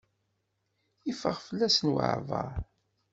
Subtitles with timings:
[1.11, 2.51] Iffeɣ fell-as waɛbaṛ.